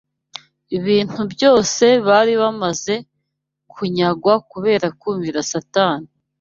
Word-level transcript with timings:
Ibintu 0.77 1.21
byose 1.33 1.85
bari 2.07 2.33
bamaze 2.41 2.93
kunyagwa 3.71 4.33
kubera 4.51 4.87
kumvira 4.99 5.39
Satani 5.51 6.07